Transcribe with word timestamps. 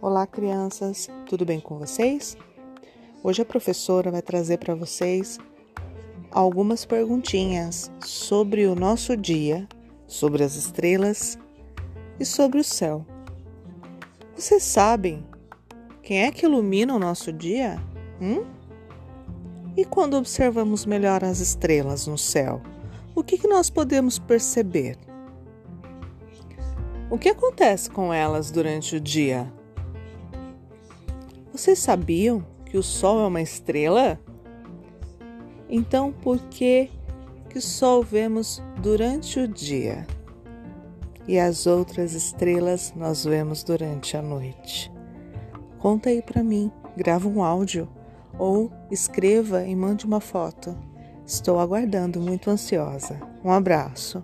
Olá, 0.00 0.28
crianças, 0.28 1.08
tudo 1.26 1.44
bem 1.44 1.58
com 1.58 1.76
vocês? 1.76 2.36
Hoje 3.20 3.42
a 3.42 3.44
professora 3.44 4.12
vai 4.12 4.22
trazer 4.22 4.58
para 4.58 4.72
vocês 4.72 5.38
algumas 6.30 6.84
perguntinhas 6.84 7.90
sobre 8.06 8.66
o 8.66 8.76
nosso 8.76 9.16
dia, 9.16 9.66
sobre 10.06 10.44
as 10.44 10.54
estrelas 10.54 11.36
e 12.20 12.24
sobre 12.24 12.60
o 12.60 12.64
céu. 12.64 13.04
Vocês 14.36 14.62
sabem 14.62 15.26
quem 16.00 16.22
é 16.22 16.30
que 16.30 16.46
ilumina 16.46 16.94
o 16.94 17.00
nosso 17.00 17.32
dia? 17.32 17.82
Hum? 18.20 18.46
E 19.76 19.84
quando 19.84 20.14
observamos 20.14 20.86
melhor 20.86 21.24
as 21.24 21.40
estrelas 21.40 22.06
no 22.06 22.16
céu, 22.16 22.62
o 23.16 23.24
que, 23.24 23.36
que 23.36 23.48
nós 23.48 23.68
podemos 23.68 24.16
perceber? 24.16 24.96
O 27.10 27.18
que 27.18 27.30
acontece 27.30 27.90
com 27.90 28.14
elas 28.14 28.52
durante 28.52 28.94
o 28.94 29.00
dia? 29.00 29.52
Vocês 31.58 31.80
sabiam 31.80 32.46
que 32.66 32.78
o 32.78 32.84
Sol 32.84 33.18
é 33.18 33.26
uma 33.26 33.42
estrela? 33.42 34.16
Então, 35.68 36.12
por 36.12 36.38
que 36.42 36.88
que 37.50 37.58
o 37.58 37.60
Sol 37.60 38.00
vemos 38.00 38.62
durante 38.80 39.40
o 39.40 39.48
dia 39.48 40.06
e 41.26 41.36
as 41.36 41.66
outras 41.66 42.12
estrelas 42.12 42.92
nós 42.94 43.24
vemos 43.24 43.64
durante 43.64 44.16
a 44.16 44.22
noite? 44.22 44.88
Conta 45.80 46.10
aí 46.10 46.22
para 46.22 46.44
mim, 46.44 46.70
grava 46.96 47.26
um 47.26 47.42
áudio 47.42 47.88
ou 48.38 48.70
escreva 48.88 49.64
e 49.64 49.74
mande 49.74 50.06
uma 50.06 50.20
foto. 50.20 50.78
Estou 51.26 51.58
aguardando, 51.58 52.20
muito 52.20 52.50
ansiosa. 52.50 53.18
Um 53.44 53.50
abraço. 53.50 54.22